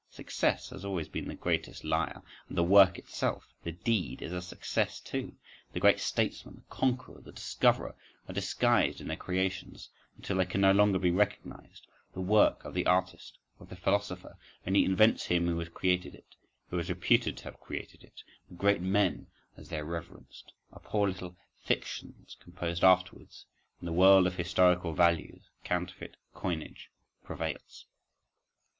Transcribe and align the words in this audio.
Success 0.09 0.71
has 0.71 0.83
always 0.83 1.07
been 1.07 1.27
the 1.27 1.35
greatest 1.35 1.83
liar—and 1.83 2.57
the 2.57 2.63
"work" 2.63 2.97
itself, 2.97 3.53
the 3.63 3.71
deed, 3.71 4.23
is 4.23 4.31
a 4.33 4.41
success 4.41 4.99
too; 4.99 5.35
the 5.73 5.79
great 5.79 5.99
statesman, 5.99 6.55
the 6.55 6.75
conqueror, 6.75 7.21
the 7.21 7.31
discoverer, 7.31 7.93
are 8.27 8.33
disguised 8.33 8.99
in 8.99 9.07
their 9.07 9.15
creations 9.15 9.91
until 10.17 10.37
they 10.37 10.45
can 10.47 10.59
no 10.59 10.71
longer 10.71 10.97
be 10.97 11.11
recognised, 11.11 11.85
the 12.15 12.19
"work" 12.19 12.65
of 12.65 12.73
the 12.73 12.87
artist, 12.87 13.37
of 13.59 13.69
the 13.69 13.75
philosopher, 13.75 14.35
only 14.65 14.85
invents 14.85 15.27
him 15.27 15.45
who 15.45 15.59
has 15.59 15.69
created 15.69 16.15
it, 16.15 16.33
who 16.71 16.79
is 16.79 16.89
reputed 16.89 17.37
to 17.37 17.43
have 17.43 17.59
created 17.59 18.03
it, 18.03 18.23
the 18.49 18.55
"great 18.55 18.81
men," 18.81 19.27
as 19.55 19.69
they 19.69 19.77
are 19.77 19.85
reverenced, 19.85 20.51
are 20.73 20.79
poor 20.79 21.07
little 21.07 21.37
fictions 21.63 22.35
composed 22.39 22.83
afterwards; 22.83 23.45
in 23.79 23.85
the 23.85 23.93
world 23.93 24.25
of 24.25 24.33
historical 24.35 24.95
values 24.95 25.51
counterfeit 25.63 26.17
coinage 26.33 26.89
prevails. 27.23 27.85